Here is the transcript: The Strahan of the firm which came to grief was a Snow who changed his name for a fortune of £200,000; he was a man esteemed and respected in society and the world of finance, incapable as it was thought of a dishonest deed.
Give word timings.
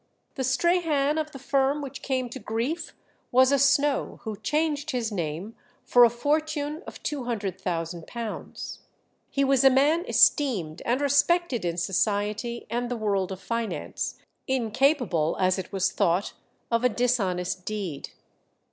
The 0.33 0.43
Strahan 0.43 1.19
of 1.19 1.29
the 1.29 1.37
firm 1.37 1.79
which 1.79 2.01
came 2.01 2.27
to 2.29 2.39
grief 2.39 2.95
was 3.31 3.51
a 3.51 3.59
Snow 3.59 4.19
who 4.23 4.35
changed 4.35 4.89
his 4.89 5.11
name 5.11 5.55
for 5.85 6.03
a 6.03 6.09
fortune 6.09 6.81
of 6.87 7.03
£200,000; 7.03 8.77
he 9.29 9.43
was 9.43 9.63
a 9.63 9.69
man 9.69 10.03
esteemed 10.07 10.81
and 10.87 11.01
respected 11.01 11.63
in 11.63 11.77
society 11.77 12.65
and 12.67 12.89
the 12.89 12.97
world 12.97 13.31
of 13.31 13.39
finance, 13.41 14.17
incapable 14.47 15.37
as 15.39 15.59
it 15.59 15.71
was 15.71 15.91
thought 15.91 16.33
of 16.71 16.83
a 16.83 16.89
dishonest 16.89 17.63
deed. 17.65 18.09